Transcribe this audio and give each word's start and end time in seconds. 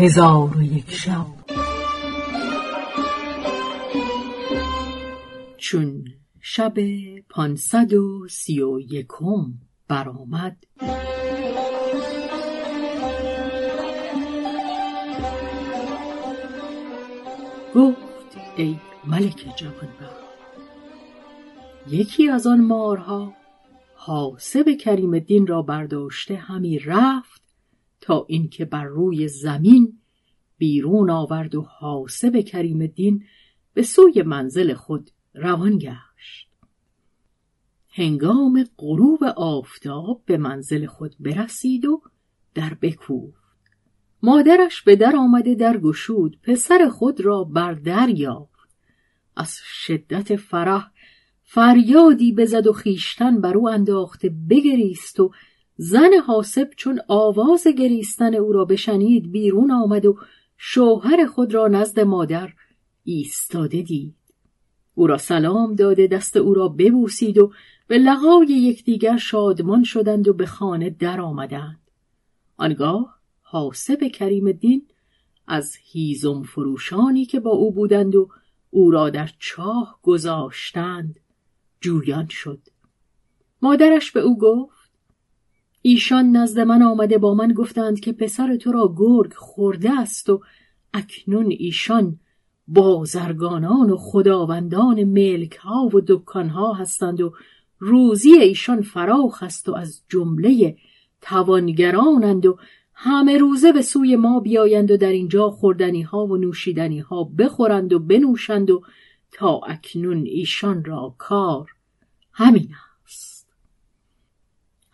هزار 0.00 0.56
و 0.56 0.62
یک 0.62 0.90
شب. 0.90 1.26
چون 5.56 6.04
شب 6.40 6.74
پانصد 7.30 7.92
و 7.92 8.28
سی 8.28 8.62
و 8.62 8.80
یکم 8.80 9.52
برآمد 9.88 10.56
گفت 17.74 18.36
ای 18.56 18.76
ملک 19.04 19.46
جوانبخت 19.56 20.20
یکی 21.88 22.28
از 22.28 22.46
آن 22.46 22.60
مارها 22.60 23.32
حاسب 23.94 24.64
کریم 24.80 25.14
الدین 25.14 25.46
را 25.46 25.62
برداشته 25.62 26.36
همی 26.36 26.78
رفت 26.78 27.49
تا 28.00 28.26
اینکه 28.28 28.64
بر 28.64 28.84
روی 28.84 29.28
زمین 29.28 29.98
بیرون 30.58 31.10
آورد 31.10 31.54
و 31.54 31.62
حاسب 31.62 32.40
کریم 32.40 32.80
الدین 32.80 33.24
به 33.74 33.82
سوی 33.82 34.22
منزل 34.22 34.74
خود 34.74 35.10
روان 35.34 35.78
گشت. 35.78 36.50
هنگام 37.88 38.64
غروب 38.78 39.24
آفتاب 39.36 40.22
به 40.26 40.36
منزل 40.36 40.86
خود 40.86 41.16
برسید 41.20 41.84
و 41.84 42.02
در 42.54 42.74
بکوفت. 42.74 43.40
مادرش 44.22 44.82
به 44.82 44.96
در 44.96 45.16
آمده 45.16 45.54
در 45.54 45.78
گشود 45.78 46.38
پسر 46.42 46.88
خود 46.88 47.20
را 47.20 47.44
بر 47.44 47.72
در 47.72 48.08
یافت. 48.08 48.50
از 49.36 49.58
شدت 49.64 50.36
فرح 50.36 50.90
فریادی 51.42 52.32
بزد 52.32 52.66
و 52.66 52.72
خیشتن 52.72 53.40
بر 53.40 53.56
او 53.56 53.68
انداخته 53.68 54.34
بگریست 54.50 55.20
و 55.20 55.32
زن 55.82 56.10
حاسب 56.26 56.70
چون 56.76 57.00
آواز 57.08 57.66
گریستن 57.66 58.34
او 58.34 58.52
را 58.52 58.64
بشنید 58.64 59.32
بیرون 59.32 59.70
آمد 59.70 60.06
و 60.06 60.18
شوهر 60.56 61.26
خود 61.26 61.54
را 61.54 61.68
نزد 61.68 62.00
مادر 62.00 62.52
ایستاده 63.04 63.82
دید. 63.82 64.14
او 64.94 65.06
را 65.06 65.18
سلام 65.18 65.74
داده 65.74 66.06
دست 66.06 66.36
او 66.36 66.54
را 66.54 66.68
ببوسید 66.68 67.38
و 67.38 67.52
به 67.86 67.98
لقای 67.98 68.46
یکدیگر 68.46 69.16
شادمان 69.16 69.84
شدند 69.84 70.28
و 70.28 70.32
به 70.32 70.46
خانه 70.46 70.90
در 70.90 71.20
آمدند 71.20 71.90
آنگاه 72.56 73.18
حاسب 73.42 74.08
کریم 74.08 74.46
الدین 74.46 74.86
از 75.46 75.76
هیزم 75.82 76.42
فروشانی 76.42 77.24
که 77.24 77.40
با 77.40 77.50
او 77.50 77.72
بودند 77.72 78.16
و 78.16 78.28
او 78.70 78.90
را 78.90 79.10
در 79.10 79.30
چاه 79.38 79.98
گذاشتند 80.02 81.20
جویان 81.80 82.28
شد. 82.28 82.60
مادرش 83.62 84.12
به 84.12 84.20
او 84.20 84.38
گفت 84.38 84.79
ایشان 85.82 86.36
نزد 86.36 86.60
من 86.60 86.82
آمده 86.82 87.18
با 87.18 87.34
من 87.34 87.52
گفتند 87.52 88.00
که 88.00 88.12
پسر 88.12 88.56
تو 88.56 88.72
را 88.72 88.94
گرگ 88.98 89.32
خورده 89.34 90.00
است 90.00 90.30
و 90.30 90.40
اکنون 90.94 91.46
ایشان 91.58 92.18
بازرگانان 92.68 93.90
و 93.90 93.96
خداوندان 93.96 95.04
ملک 95.04 95.56
ها 95.56 95.90
و 95.94 96.00
دکان 96.06 96.48
ها 96.48 96.72
هستند 96.72 97.20
و 97.20 97.32
روزی 97.78 98.32
ایشان 98.32 98.82
فراخ 98.82 99.42
است 99.42 99.68
و 99.68 99.74
از 99.74 100.02
جمله 100.08 100.76
توانگرانند 101.20 102.46
و 102.46 102.58
همه 102.94 103.38
روزه 103.38 103.72
به 103.72 103.82
سوی 103.82 104.16
ما 104.16 104.40
بیایند 104.40 104.90
و 104.90 104.96
در 104.96 105.12
اینجا 105.12 105.50
خوردنی 105.50 106.02
ها 106.02 106.26
و 106.26 106.36
نوشیدنی 106.36 106.98
ها 106.98 107.24
بخورند 107.24 107.92
و 107.92 107.98
بنوشند 107.98 108.70
و 108.70 108.82
تا 109.32 109.60
اکنون 109.66 110.26
ایشان 110.26 110.84
را 110.84 111.14
کار 111.18 111.70
همین 112.32 112.68
است. 112.70 112.89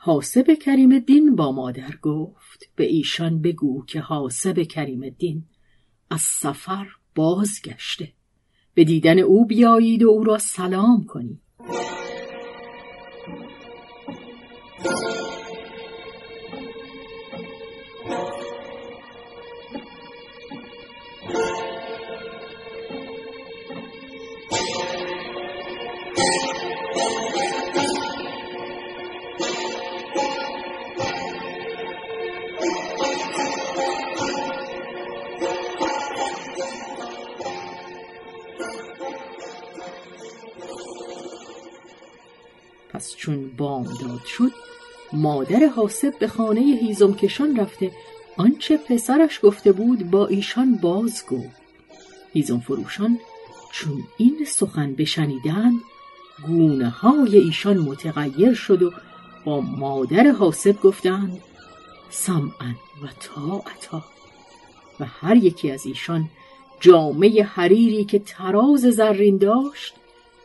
حاسب 0.07 0.55
کریم 0.55 0.93
الدین 0.93 1.37
با 1.37 1.53
مادر 1.53 1.97
گفت. 2.03 2.69
به 2.77 2.85
ایشان 2.85 3.43
بگو 3.43 3.85
که 3.87 4.01
حاسب 4.01 4.62
کریم 4.62 5.03
الدین 5.03 5.45
از 6.11 6.21
سفر 6.21 6.87
بازگشته. 7.15 8.12
به 8.75 8.84
دیدن 8.84 9.19
او 9.19 9.47
بیایید 9.47 10.03
و 10.03 10.09
او 10.09 10.25
را 10.25 10.39
سلام 10.39 11.05
کنید. 11.05 11.41
چون 43.26 43.50
بامداد 43.56 44.25
شد 44.26 44.50
مادر 45.12 45.66
حاسب 45.66 46.19
به 46.19 46.28
خانه 46.28 46.60
هیزم 46.60 47.14
کشان 47.14 47.56
رفته 47.56 47.92
آنچه 48.37 48.76
پسرش 48.76 49.41
گفته 49.42 49.72
بود 49.72 50.10
با 50.10 50.26
ایشان 50.26 50.75
باز 50.76 51.25
گفت. 51.31 51.60
هیزم 52.32 52.59
فروشان 52.59 53.19
چون 53.72 54.04
این 54.16 54.44
سخن 54.47 54.94
بشنیدند 54.94 55.81
گونه 56.47 56.88
های 56.88 57.38
ایشان 57.38 57.78
متغیر 57.78 58.54
شد 58.54 58.82
و 58.82 58.92
با 59.44 59.60
مادر 59.60 60.31
حاسب 60.31 60.81
گفتند 60.81 61.41
سمعا 62.10 62.75
و 63.03 63.06
طاعتا. 63.20 64.04
و 65.00 65.04
هر 65.04 65.37
یکی 65.37 65.70
از 65.70 65.87
ایشان 65.87 66.28
جامعه 66.81 67.43
حریری 67.43 68.04
که 68.04 68.19
تراز 68.19 68.81
زرین 68.81 69.38
داشت 69.38 69.94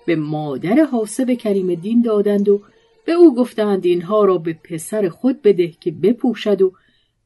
به 0.05 0.15
مادر 0.15 0.83
حاسب 0.91 1.33
کریم 1.33 1.75
دین 1.75 2.01
دادند 2.01 2.49
و 2.49 2.61
به 3.06 3.12
او 3.12 3.35
گفتند 3.35 3.85
اینها 3.85 4.25
را 4.25 4.38
به 4.38 4.53
پسر 4.53 5.09
خود 5.09 5.41
بده 5.41 5.67
که 5.67 5.91
بپوشد 5.91 6.62
و 6.62 6.73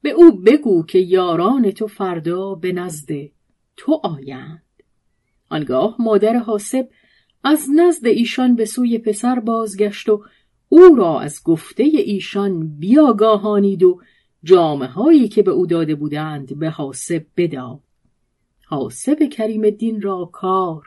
به 0.02 0.10
او 0.10 0.32
بگو 0.32 0.86
که 0.86 1.00
یاران 1.00 1.72
تو 1.72 1.88
فردا 1.88 2.56
به 2.56 2.72
نزد 2.72 3.10
تو 3.78 4.02
آیند. 4.04 4.64
آنگاه 5.50 5.96
مادر 6.00 6.38
حاسب 6.38 6.90
از 7.44 7.68
نزد 7.76 8.08
ایشان 8.08 8.56
به 8.56 8.66
سوی 8.66 8.98
پسر 8.98 9.40
بازگشت 9.40 10.10
و 10.10 10.24
او 10.70 10.96
را 10.96 11.20
از 11.20 11.44
گفته 11.44 11.84
ایشان 11.84 12.78
بیاگاهانید 12.80 13.84
و 13.84 14.02
جامعه 14.44 14.90
هایی 14.90 15.28
که 15.28 15.44
به 15.44 15.52
او 15.52 15.66
داده 15.66 15.96
بودند 15.96 16.60
به 16.60 16.70
حاسب 16.70 17.26
بداد. 17.38 17.80
حاسب 18.66 19.30
کریم 19.30 19.64
الدین 19.64 20.02
را 20.02 20.30
کار 20.34 20.84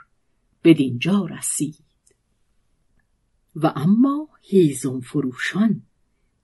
بدینجا 0.65 1.29
رسید. 1.39 1.88
و 3.63 3.73
اما 3.77 4.29
هیزم 4.43 5.01
فروشان 5.01 5.83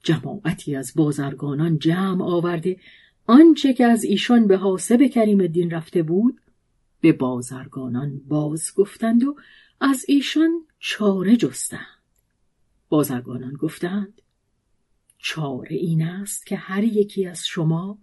جماعتی 0.02 0.76
از 0.76 0.92
بازرگانان 0.96 1.78
جمع 1.78 2.24
آورده 2.24 2.80
آنچه 3.26 3.74
که 3.74 3.86
از 3.86 4.04
ایشان 4.04 4.46
به 4.46 4.56
حاسب 4.56 5.06
کریم 5.06 5.40
الدین 5.40 5.70
رفته 5.70 6.02
بود 6.02 6.40
به 7.00 7.12
بازرگانان 7.12 8.20
باز 8.28 8.74
گفتند 8.76 9.24
و 9.24 9.36
از 9.80 10.04
ایشان 10.08 10.50
چاره 10.78 11.36
جستند. 11.36 11.80
بازرگانان 12.88 13.52
گفتند 13.52 14.22
چاره 15.18 15.76
این 15.76 16.02
است 16.02 16.46
که 16.46 16.56
هر 16.56 16.84
یکی 16.84 17.26
از 17.26 17.46
شما 17.46 17.98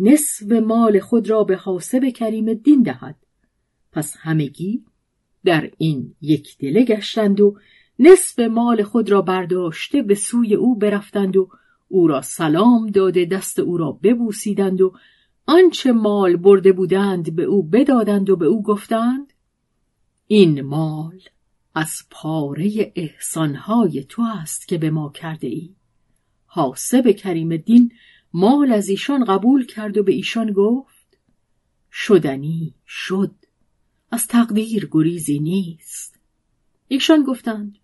نصف 0.00 0.52
مال 0.52 1.00
خود 1.00 1.30
را 1.30 1.44
به 1.44 1.56
حاسب 1.56 2.08
کریم 2.08 2.48
الدین 2.48 2.82
دهد. 2.82 3.16
پس 3.92 4.16
همگی 4.18 4.84
در 5.44 5.70
این 5.78 6.14
یک 6.20 6.58
دله 6.58 6.84
گشتند 6.84 7.40
و 7.40 7.58
نصف 7.98 8.38
مال 8.38 8.82
خود 8.82 9.10
را 9.10 9.22
برداشته 9.22 10.02
به 10.02 10.14
سوی 10.14 10.54
او 10.54 10.78
برفتند 10.78 11.36
و 11.36 11.48
او 11.88 12.06
را 12.06 12.22
سلام 12.22 12.86
داده 12.86 13.24
دست 13.24 13.58
او 13.58 13.76
را 13.76 13.92
ببوسیدند 13.92 14.80
و 14.80 14.92
آنچه 15.46 15.92
مال 15.92 16.36
برده 16.36 16.72
بودند 16.72 17.36
به 17.36 17.42
او 17.42 17.62
بدادند 17.62 18.30
و 18.30 18.36
به 18.36 18.46
او 18.46 18.62
گفتند 18.62 19.32
این 20.26 20.62
مال 20.62 21.20
از 21.74 22.02
پاره 22.10 22.92
احسانهای 22.96 24.04
تو 24.04 24.22
است 24.22 24.68
که 24.68 24.78
به 24.78 24.90
ما 24.90 25.10
کرده 25.10 25.46
ای. 25.46 25.74
حاسب 26.46 27.10
کریم 27.10 27.56
دین 27.56 27.92
مال 28.32 28.72
از 28.72 28.88
ایشان 28.88 29.24
قبول 29.24 29.66
کرد 29.66 29.98
و 29.98 30.02
به 30.02 30.12
ایشان 30.12 30.52
گفت 30.52 31.18
شدنی 31.92 32.74
شد 32.86 33.34
از 34.10 34.26
تقدیر 34.26 34.88
گریزی 34.92 35.38
نیست. 35.38 36.18
ایشان 36.88 37.22
گفتند 37.22 37.78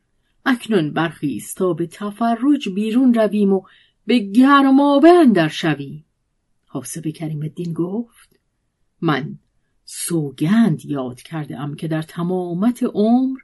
اکنون 0.46 0.92
برخیز 0.92 1.54
تا 1.54 1.72
به 1.72 1.86
تفرج 1.86 2.68
بیرون 2.68 3.14
رویم 3.14 3.52
و 3.52 3.62
به 4.06 4.18
گرمابه 4.18 5.08
اندر 5.08 5.48
شویم. 5.48 6.04
حاسب 6.66 7.08
کریم 7.08 7.42
الدین 7.42 7.72
گفت 7.72 8.40
من 9.00 9.38
سوگند 9.84 10.84
یاد 10.84 11.22
کرده 11.22 11.58
ام 11.58 11.74
که 11.76 11.88
در 11.88 12.02
تمامت 12.02 12.82
عمر 12.82 13.38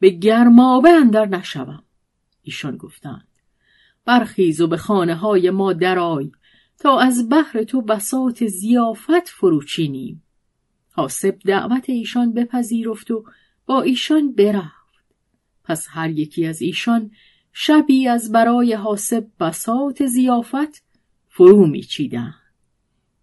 به 0.00 0.10
گرمابه 0.10 0.90
اندر 0.90 1.26
نشوم. 1.26 1.82
ایشان 2.42 2.76
گفتند 2.76 3.28
برخیز 4.04 4.60
و 4.60 4.66
به 4.66 4.76
خانه 4.76 5.14
های 5.14 5.50
ما 5.50 5.72
درای 5.72 6.32
تا 6.78 7.00
از 7.00 7.28
بحر 7.28 7.62
تو 7.62 7.82
بسات 7.82 8.46
زیافت 8.46 9.28
فروچینیم 9.28 10.22
حاسب 10.92 11.38
دعوت 11.44 11.90
ایشان 11.90 12.32
بپذیرفت 12.32 13.10
و 13.10 13.24
با 13.66 13.82
ایشان 13.82 14.32
برفت. 14.32 14.75
پس 15.66 15.86
هر 15.90 16.10
یکی 16.10 16.46
از 16.46 16.62
ایشان 16.62 17.10
شبی 17.52 18.08
از 18.08 18.32
برای 18.32 18.72
حاسب 18.72 19.26
بسات 19.40 20.06
زیافت 20.06 20.84
فرو 21.28 21.66
میچیدند. 21.66 22.34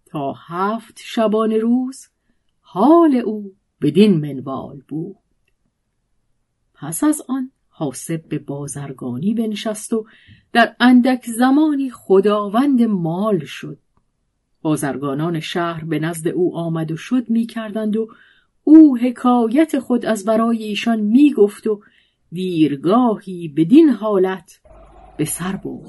تا 0.05 0.33
هفت 0.47 0.99
شبان 1.03 1.51
روز 1.51 2.07
حال 2.61 3.15
او 3.15 3.51
بدین 3.81 4.19
منوال 4.19 4.81
بود. 4.87 5.17
پس 6.73 7.03
از 7.03 7.21
آن 7.27 7.51
حاسب 7.69 8.27
به 8.29 8.39
بازرگانی 8.39 9.33
بنشست 9.33 9.93
و 9.93 10.05
در 10.53 10.75
اندک 10.79 11.25
زمانی 11.25 11.89
خداوند 11.89 12.81
مال 12.81 13.45
شد. 13.45 13.79
بازرگانان 14.61 15.39
شهر 15.39 15.85
به 15.85 15.99
نزد 15.99 16.27
او 16.27 16.57
آمد 16.57 16.91
و 16.91 16.97
شد 16.97 17.29
می 17.29 17.45
کردند 17.45 17.97
و 17.97 18.07
او 18.63 18.97
حکایت 18.97 19.79
خود 19.79 20.05
از 20.05 20.25
برای 20.25 20.63
ایشان 20.63 20.99
می 20.99 21.33
گفت 21.33 21.67
و 21.67 21.81
دیرگاهی 22.33 23.47
بدین 23.47 23.89
حالت 23.89 24.61
به 25.17 25.25
سر 25.25 25.55
برد. 25.55 25.87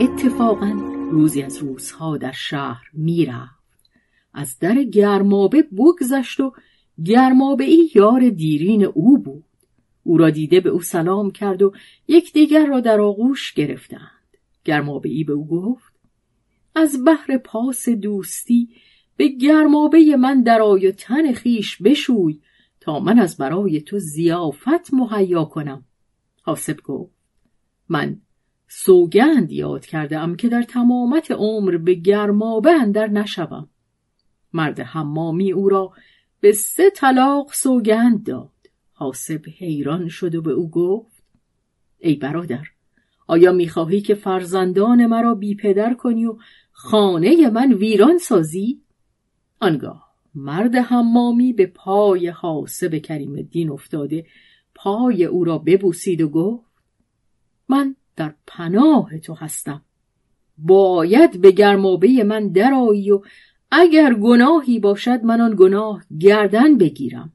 اتفاقا 0.00 0.72
روزی 1.10 1.42
از 1.42 1.58
روزها 1.58 2.16
در 2.16 2.32
شهر 2.32 2.90
می‌رفت. 2.92 3.61
از 4.34 4.58
در 4.58 4.82
گرمابه 4.82 5.62
بگذشت 5.62 6.40
و 6.40 6.52
گرمابه 7.04 7.64
ای 7.64 7.90
یار 7.94 8.30
دیرین 8.30 8.84
او 8.84 9.18
بود. 9.18 9.44
او 10.04 10.18
را 10.18 10.30
دیده 10.30 10.60
به 10.60 10.70
او 10.70 10.80
سلام 10.80 11.30
کرد 11.30 11.62
و 11.62 11.72
یکدیگر 12.08 12.66
را 12.66 12.80
در 12.80 13.00
آغوش 13.00 13.52
گرفتند. 13.52 14.36
گرمابه 14.64 15.08
ای 15.08 15.24
به 15.24 15.32
او 15.32 15.46
گفت 15.46 15.92
از 16.74 17.04
بحر 17.06 17.38
پاس 17.38 17.88
دوستی 17.88 18.68
به 19.16 19.28
گرمابه 19.28 20.16
من 20.16 20.42
درآی 20.42 20.86
و 20.86 20.92
تن 20.92 21.32
خیش 21.32 21.82
بشوی 21.82 22.40
تا 22.80 23.00
من 23.00 23.18
از 23.18 23.36
برای 23.36 23.80
تو 23.80 23.98
زیافت 23.98 24.94
مهیا 24.94 25.44
کنم. 25.44 25.84
حاسب 26.42 26.80
گفت 26.80 27.14
من 27.88 28.20
سوگند 28.68 29.52
یاد 29.52 29.86
کرده 29.86 30.18
ام 30.18 30.36
که 30.36 30.48
در 30.48 30.62
تمامت 30.62 31.30
عمر 31.30 31.76
به 31.76 31.94
گرمابه 31.94 32.72
اندر 32.72 33.06
نشوم. 33.06 33.68
مرد 34.52 34.80
حمامی 34.80 35.52
او 35.52 35.68
را 35.68 35.92
به 36.40 36.52
سه 36.52 36.90
طلاق 36.90 37.52
سوگند 37.52 38.26
داد 38.26 38.50
حاسب 38.92 39.42
حیران 39.58 40.08
شد 40.08 40.34
و 40.34 40.42
به 40.42 40.50
او 40.52 40.70
گفت 40.70 41.22
ای 41.98 42.14
برادر 42.14 42.64
آیا 43.26 43.52
می‌خواهی 43.52 44.00
که 44.00 44.14
فرزندان 44.14 45.06
مرا 45.06 45.34
بی 45.34 45.54
پدر 45.54 45.94
کنی 45.94 46.26
و 46.26 46.36
خانه 46.72 47.50
من 47.50 47.72
ویران 47.72 48.18
سازی؟ 48.18 48.82
آنگاه 49.60 50.12
مرد 50.34 50.74
حمامی 50.74 51.52
به 51.52 51.66
پای 51.66 52.28
حاسب 52.28 52.98
کریم 52.98 53.34
الدین 53.34 53.70
افتاده 53.70 54.26
پای 54.74 55.24
او 55.24 55.44
را 55.44 55.58
ببوسید 55.58 56.20
و 56.20 56.28
گفت 56.28 56.72
من 57.68 57.96
در 58.16 58.34
پناه 58.46 59.18
تو 59.18 59.34
هستم 59.34 59.82
باید 60.58 61.40
به 61.40 61.50
گرمابه 61.50 62.24
من 62.24 62.48
درایی 62.48 63.10
و 63.10 63.22
اگر 63.74 64.14
گناهی 64.14 64.78
باشد 64.78 65.24
من 65.24 65.40
آن 65.40 65.54
گناه 65.58 66.04
گردن 66.18 66.78
بگیرم. 66.78 67.32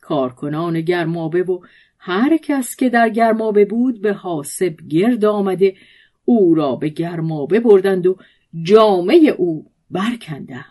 کارکنان 0.00 0.80
گرمابه 0.80 1.42
و 1.42 1.60
هر 1.98 2.36
کس 2.36 2.76
که 2.76 2.88
در 2.88 3.08
گرمابه 3.08 3.64
بود 3.64 4.00
به 4.00 4.12
حاسب 4.12 4.76
گرد 4.88 5.24
آمده 5.24 5.76
او 6.24 6.54
را 6.54 6.76
به 6.76 6.88
گرمابه 6.88 7.60
بردند 7.60 8.06
و 8.06 8.16
جامعه 8.62 9.28
او 9.28 9.70
برکندند. 9.90 10.64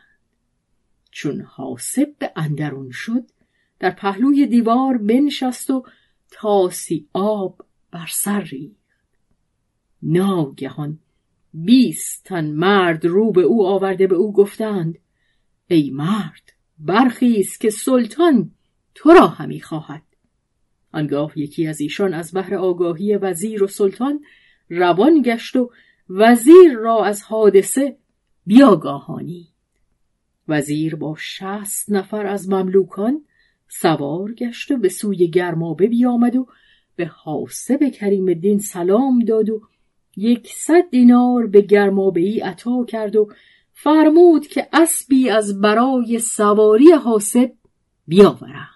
چون 1.12 1.42
حاسب 1.42 2.16
به 2.20 2.32
اندرون 2.36 2.92
شد 2.92 3.24
در 3.80 3.92
پهلوی 3.92 4.48
دیوار 4.48 4.98
بنشست 4.98 5.70
و 5.70 5.86
تاسی 6.32 7.08
آب 7.14 7.66
بر 7.92 8.08
سر 8.10 8.42
ریخت. 8.42 8.76
ناگهان 10.02 11.00
بیست 11.54 12.26
تن 12.26 12.46
مرد 12.46 13.06
رو 13.06 13.32
به 13.32 13.42
او 13.42 13.66
آورده 13.66 14.08
به 14.08 14.16
او 14.16 14.34
گفتند 14.34 15.00
ای 15.68 15.90
مرد 15.90 16.54
برخیز 16.80 17.58
که 17.58 17.70
سلطان 17.70 18.52
تو 18.96 19.10
را 19.10 19.28
همی 19.28 19.62
خواهد. 19.62 20.04
آنگاه 20.92 21.40
یکی 21.40 21.68
از 21.68 21.82
ایشان 21.82 22.14
از 22.14 22.32
بهر 22.32 22.56
آگاهی 22.56 23.16
وزیر 23.16 23.64
و 23.64 23.68
سلطان 23.68 24.20
روان 24.70 25.22
گشت 25.22 25.56
و 25.56 25.72
وزیر 26.10 26.74
را 26.74 27.06
از 27.06 27.24
حادثه 27.24 27.98
بیاگاهانی. 28.46 29.48
وزیر 30.48 30.96
با 30.96 31.16
شست 31.20 31.92
نفر 31.92 32.26
از 32.26 32.50
مملوکان 32.50 33.26
سوار 33.68 34.34
گشت 34.34 34.72
و 34.72 34.78
به 34.78 34.90
سوی 34.90 35.28
گرمابه 35.28 35.88
بیامد 35.88 36.36
و 36.36 36.48
به 36.96 37.06
حاسب 37.06 37.90
کریم 37.90 38.28
الدین 38.28 38.60
سلام 38.60 39.20
داد 39.20 39.50
و 39.50 39.62
یکصد 40.18 40.90
دینار 40.92 41.48
به 41.48 41.62
گرمابه 41.62 42.22
ای 42.22 42.40
عطا 42.40 42.86
کرد 42.86 43.16
و 43.16 43.30
فرمود 43.74 44.48
که 44.48 44.68
اسبی 44.74 45.30
از 45.30 45.62
برای 45.62 46.20
سواری 46.20 46.92
حاسب 46.92 47.52
بیاورم. 48.08 48.70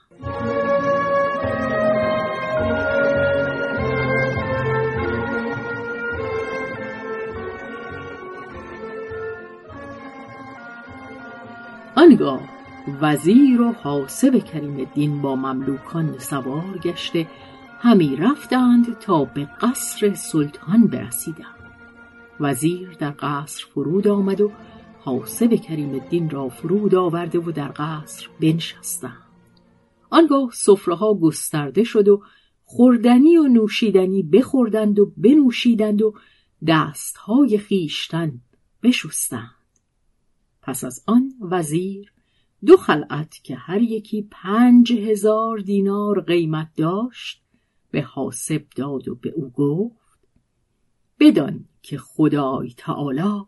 آنگاه 11.95 12.41
وزیر 13.01 13.61
و 13.61 13.71
حاسب 13.71 14.43
کریم 14.43 14.77
الدین 14.77 15.21
با 15.21 15.35
مملوکان 15.35 16.15
سوار 16.19 16.77
گشته 16.83 17.27
همی 17.83 18.15
رفتند 18.15 18.99
تا 18.99 19.25
به 19.25 19.49
قصر 19.61 20.13
سلطان 20.13 20.87
برسیدند. 20.87 21.55
وزیر 22.39 22.89
در 22.99 23.13
قصر 23.19 23.65
فرود 23.73 24.07
آمد 24.07 24.41
و 24.41 24.51
حاسب 24.99 25.55
کریم 25.55 25.93
الدین 25.93 26.29
را 26.29 26.49
فرود 26.49 26.95
آورده 26.95 27.39
و 27.39 27.51
در 27.51 27.71
قصر 27.75 28.27
بنشستند. 28.41 29.23
آنگاه 30.09 30.49
سفره 30.53 31.13
گسترده 31.21 31.83
شد 31.83 32.07
و 32.07 32.21
خوردنی 32.63 33.37
و 33.37 33.47
نوشیدنی 33.47 34.23
بخوردند 34.23 34.99
و 34.99 35.13
بنوشیدند 35.17 36.01
و 36.01 36.13
دستهای 36.67 37.57
خیشتن 37.57 38.41
بشستند. 38.83 39.55
پس 40.61 40.83
از 40.83 41.03
آن 41.07 41.33
وزیر 41.41 42.13
دو 42.65 42.77
خلعت 42.77 43.43
که 43.43 43.55
هر 43.55 43.81
یکی 43.81 44.27
پنج 44.31 44.93
هزار 44.93 45.57
دینار 45.57 46.21
قیمت 46.21 46.69
داشت 46.75 47.40
به 47.91 48.01
حاسب 48.01 48.65
داد 48.75 49.07
و 49.07 49.15
به 49.15 49.29
او 49.35 49.49
گفت 49.49 50.19
بدان 51.19 51.65
که 51.81 51.97
خدای 51.97 52.73
تعالی 52.77 53.45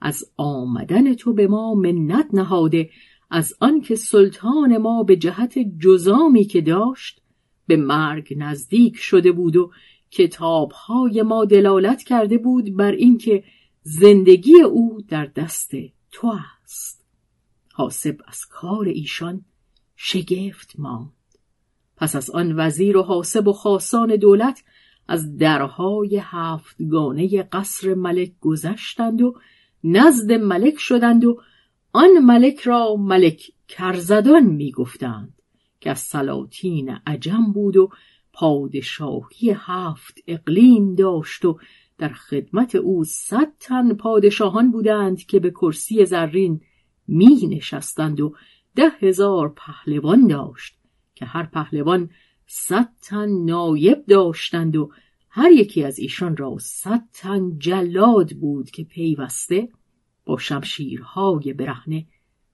از 0.00 0.24
آمدن 0.36 1.14
تو 1.14 1.32
به 1.32 1.46
ما 1.46 1.74
منت 1.74 2.26
نهاده 2.32 2.90
از 3.30 3.54
آنکه 3.60 3.96
سلطان 3.96 4.78
ما 4.78 5.02
به 5.02 5.16
جهت 5.16 5.58
جزامی 5.58 6.44
که 6.44 6.60
داشت 6.60 7.22
به 7.66 7.76
مرگ 7.76 8.34
نزدیک 8.36 8.96
شده 8.96 9.32
بود 9.32 9.56
و 9.56 9.70
کتابهای 10.10 11.22
ما 11.22 11.44
دلالت 11.44 12.02
کرده 12.02 12.38
بود 12.38 12.76
بر 12.76 12.92
اینکه 12.92 13.44
زندگی 13.82 14.60
او 14.60 15.00
در 15.08 15.26
دست 15.26 15.72
تو 16.10 16.32
است. 16.64 17.04
حاسب 17.72 18.16
از 18.26 18.46
کار 18.46 18.86
ایشان 18.86 19.44
شگفت 19.96 20.74
ماند. 20.78 21.17
پس 21.98 22.16
از 22.16 22.30
آن 22.30 22.54
وزیر 22.56 22.96
و 22.96 23.02
حاسب 23.02 23.48
و 23.48 23.52
خاصان 23.52 24.16
دولت 24.16 24.64
از 25.08 25.36
درهای 25.36 26.22
هفتگانه 26.22 27.42
قصر 27.42 27.94
ملک 27.94 28.32
گذشتند 28.40 29.22
و 29.22 29.34
نزد 29.84 30.32
ملک 30.32 30.78
شدند 30.78 31.24
و 31.24 31.40
آن 31.92 32.18
ملک 32.22 32.60
را 32.60 32.96
ملک 32.96 33.42
کرزدان 33.68 34.46
می‌گفتند 34.46 35.34
که 35.80 35.90
از 35.90 35.98
سلاطین 35.98 36.90
عجم 37.06 37.52
بود 37.52 37.76
و 37.76 37.90
پادشاهی 38.32 39.56
هفت 39.56 40.18
اقلیم 40.26 40.94
داشت 40.94 41.44
و 41.44 41.58
در 41.98 42.08
خدمت 42.08 42.74
او 42.74 43.04
صد 43.04 43.52
تن 43.60 43.94
پادشاهان 43.94 44.70
بودند 44.70 45.18
که 45.18 45.40
به 45.40 45.50
کرسی 45.50 46.04
زرین 46.04 46.60
می 47.08 47.46
نشستند 47.46 48.20
و 48.20 48.34
ده 48.74 48.90
هزار 49.00 49.54
پهلوان 49.56 50.26
داشت. 50.26 50.77
که 51.18 51.26
هر 51.26 51.46
پهلوان 51.46 52.10
صد 52.46 52.88
تن 53.02 53.28
نایب 53.28 54.06
داشتند 54.06 54.76
و 54.76 54.92
هر 55.30 55.50
یکی 55.50 55.84
از 55.84 55.98
ایشان 55.98 56.36
را 56.36 56.56
صد 56.60 57.04
تن 57.12 57.58
جلاد 57.58 58.30
بود 58.30 58.70
که 58.70 58.84
پیوسته 58.84 59.68
با 60.24 60.38
شمشیرهای 60.38 61.52
برهنه 61.52 62.06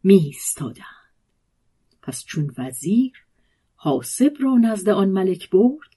میستادند 0.02 0.84
پس 2.02 2.24
چون 2.24 2.54
وزیر 2.58 3.12
حاسب 3.74 4.32
را 4.40 4.56
نزد 4.56 4.88
آن 4.88 5.08
ملک 5.08 5.50
برد 5.50 5.90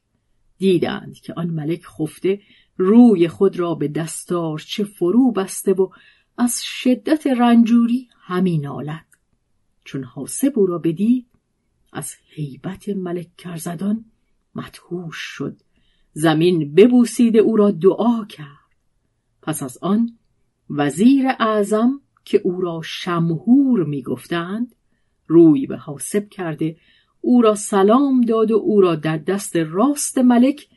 دیدند 0.58 1.14
که 1.14 1.34
آن 1.34 1.50
ملک 1.50 1.86
خفته 1.86 2.42
روی 2.78 3.28
خود 3.28 3.60
را 3.60 3.76
به 3.76 3.88
دستار 3.88 4.60
چه 4.60 4.84
فرو 4.84 5.32
بسته 5.32 5.74
و 5.74 5.90
از 6.38 6.62
شدت 6.64 7.28
رنجوری 7.28 8.10
همین 8.20 8.62
نالد. 8.62 9.06
چون 9.84 10.04
حاسب 10.04 10.54
او 10.56 10.66
را 10.66 10.78
بدید 10.78 11.28
از 11.98 12.16
حیبت 12.36 12.90
ملک 12.90 13.36
کرزدان 13.38 14.06
مدهوش 14.56 15.16
شد. 15.18 15.62
زمین 16.14 16.74
ببوسید 16.74 17.38
او 17.38 17.56
را 17.56 17.72
دعا 17.72 18.26
کرد. 18.26 18.76
پس 19.42 19.64
از 19.64 19.78
آن 19.82 20.18
وزیر 20.70 21.28
اعظم 21.28 22.02
که 22.26 22.42
او 22.44 22.62
را 22.62 22.82
شمهور 22.84 23.84
می‌گفتند 23.84 24.76
روی 25.28 25.68
به 25.68 25.78
حاسب 25.78 26.30
کرده 26.30 26.78
او 27.22 27.42
را 27.42 27.56
سلام 27.56 28.22
داد 28.22 28.52
و 28.52 28.56
او 28.56 28.82
را 28.82 28.96
در 28.96 29.18
دست 29.18 29.56
راست 29.56 30.18
ملک 30.18 30.68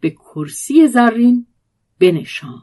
به 0.00 0.10
کرسی 0.10 0.88
زرین 0.88 1.46
بنشان 1.98 2.62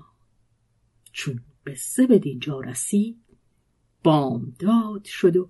چون 1.12 1.40
قصه 1.68 2.08
به 2.08 2.20
دینجا 2.20 2.60
رسید 2.60 3.18
بامداد 4.04 5.06
شد 5.06 5.38
و 5.38 5.50